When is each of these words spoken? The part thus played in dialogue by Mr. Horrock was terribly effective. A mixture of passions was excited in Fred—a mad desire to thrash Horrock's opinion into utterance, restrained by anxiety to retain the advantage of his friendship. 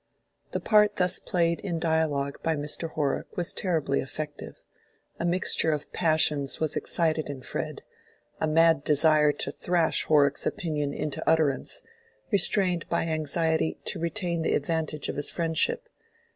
The 0.49 0.59
part 0.59 0.95
thus 0.95 1.19
played 1.19 1.59
in 1.59 1.77
dialogue 1.77 2.41
by 2.41 2.55
Mr. 2.55 2.89
Horrock 2.89 3.37
was 3.37 3.53
terribly 3.53 3.99
effective. 3.99 4.59
A 5.19 5.25
mixture 5.25 5.71
of 5.71 5.93
passions 5.93 6.59
was 6.59 6.75
excited 6.75 7.29
in 7.29 7.43
Fred—a 7.43 8.47
mad 8.47 8.83
desire 8.83 9.31
to 9.33 9.51
thrash 9.51 10.05
Horrock's 10.05 10.47
opinion 10.47 10.91
into 10.91 11.21
utterance, 11.29 11.83
restrained 12.31 12.89
by 12.89 13.03
anxiety 13.03 13.77
to 13.85 13.99
retain 13.99 14.41
the 14.41 14.55
advantage 14.55 15.07
of 15.07 15.17
his 15.17 15.29
friendship. 15.29 15.87